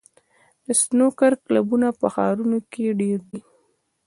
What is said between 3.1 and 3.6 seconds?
دي.